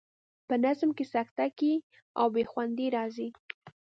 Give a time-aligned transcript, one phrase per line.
[0.47, 1.73] په نظم کې سکته ګي
[2.19, 3.27] او بې خوندي راځي.